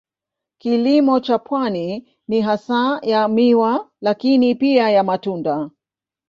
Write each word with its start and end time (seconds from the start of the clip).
Kilimo 0.57 1.19
cha 1.19 1.37
pwani 1.39 2.07
ni 2.27 2.41
hasa 2.41 2.99
ya 3.03 3.27
miwa 3.27 3.89
lakini 4.01 4.55
pia 4.55 4.89
ya 4.89 5.03
matunda. 5.03 5.69